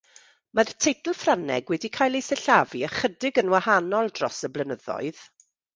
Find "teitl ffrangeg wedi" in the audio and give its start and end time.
0.85-1.91